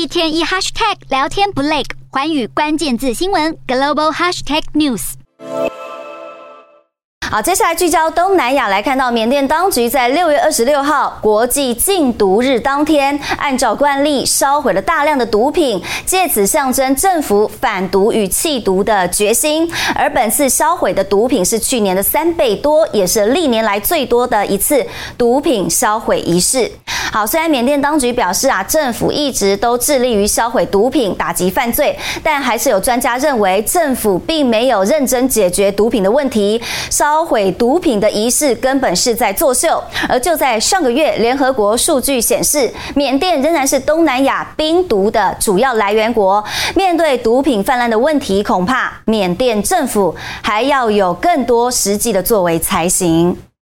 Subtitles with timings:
[0.00, 5.12] 一天一 hashtag 聊天不累，寰宇关键字新闻 global hashtag news。
[7.30, 19.70] 好，接下来聚焦东南亚，来看到缅甸当局在六月二十六号国际禁毒日当天，按照惯例烧毁了大量的毒品，借此象征政府反毒与弃毒的决心。
[19.94, 24.84] 而本次烧毁的毒品是去年的三倍多，也是历年来最多的一次
[25.18, 26.72] 毒品烧毁仪式。
[27.10, 37.20] 好，虽然缅甸当局表示啊，政府一直都致力于销毁毒品、打击犯罪，但还是有专家认为政府并没有认真解决毒品的问题，烧。
[37.30, 46.42] 毁毒品的仪式根本是在作秀，而就在上个月，联合国数据显示，缅甸仍然是东南亚冰毒的主要来源国。
[46.74, 53.36] 面对毒品泛滥的问题，恐怕缅甸政府还要有更多实际的作为才行。